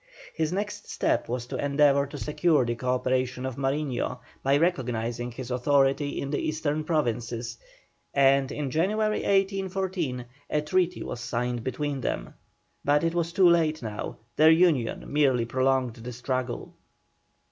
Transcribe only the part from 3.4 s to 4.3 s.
of Mariño,